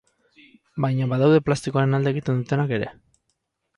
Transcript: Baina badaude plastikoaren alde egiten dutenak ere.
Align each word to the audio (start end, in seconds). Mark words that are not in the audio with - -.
Baina 0.85 1.09
badaude 1.11 1.43
plastikoaren 1.49 1.93
alde 1.99 2.15
egiten 2.17 2.41
dutenak 2.41 2.75
ere. 2.79 2.89